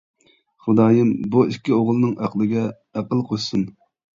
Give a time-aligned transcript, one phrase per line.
[0.67, 3.71] خۇدايىم بۇ ئىككى ئوغۇلنىڭ ئەقلىگە ئەقىل قوشسۇن!